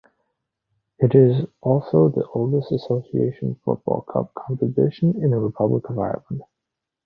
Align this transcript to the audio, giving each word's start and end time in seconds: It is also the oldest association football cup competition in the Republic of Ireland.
It 0.97 1.13
is 1.13 1.45
also 1.61 2.09
the 2.09 2.25
oldest 2.33 2.71
association 2.71 3.59
football 3.63 4.01
cup 4.01 4.33
competition 4.33 5.23
in 5.23 5.29
the 5.29 5.37
Republic 5.37 5.87
of 5.91 5.99
Ireland. 5.99 6.41